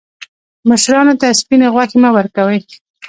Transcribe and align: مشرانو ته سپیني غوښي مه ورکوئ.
مشرانو 0.69 1.13
ته 1.21 1.27
سپیني 1.39 1.67
غوښي 1.73 1.97
مه 2.03 2.09
ورکوئ. 2.17 2.59